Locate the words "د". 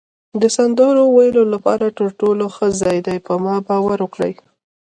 0.41-0.43